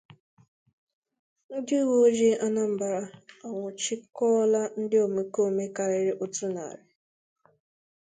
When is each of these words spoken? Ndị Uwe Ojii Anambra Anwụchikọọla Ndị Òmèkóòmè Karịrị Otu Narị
Ndị 1.55 1.75
Uwe 1.83 1.95
Ojii 2.07 2.39
Anambra 2.45 2.99
Anwụchikọọla 3.45 4.61
Ndị 4.79 4.97
Òmèkóòmè 5.05 5.63
Karịrị 5.75 6.11
Otu 6.23 6.45
Narị 6.55 6.83